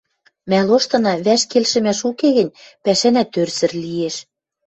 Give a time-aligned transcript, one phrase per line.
[0.49, 4.15] Мӓ лоштына вӓш келшӹмӓш уке гӹнь, пӓшӓнӓ тӧрсӹр лиэш.